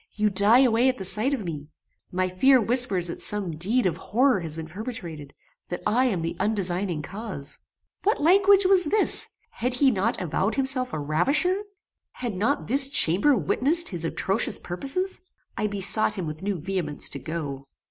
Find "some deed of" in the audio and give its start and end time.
3.21-3.97